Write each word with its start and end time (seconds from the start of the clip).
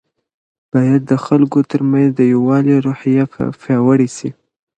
باید 0.73 1.01
د 1.11 1.13
خلګو 1.25 1.59
ترمنځ 1.71 2.09
د 2.15 2.21
یووالي 2.33 2.75
روحیه 2.85 3.23
پیاوړې 3.61 4.09
سي. 4.17 4.29